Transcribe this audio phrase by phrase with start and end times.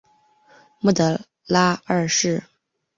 [0.79, 1.15] 穆拉
[1.75, 2.43] 德二世。